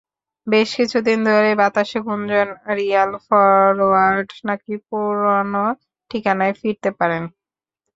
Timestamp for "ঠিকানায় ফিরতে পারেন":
6.11-7.23